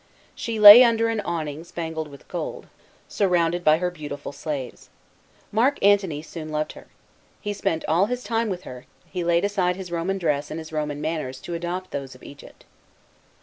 [0.33, 2.65] She lay under an awning spangled with gold,
[3.07, 4.89] surrounded by her beautiful slaves.
[5.51, 6.87] Mark Antony soon loved her.
[7.39, 10.73] He spent all his time with her, he laid aside his Roman dress and his
[10.73, 12.63] Roman manners to adopt those of Egypt.